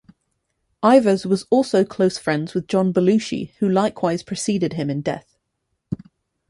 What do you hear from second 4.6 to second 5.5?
him in death.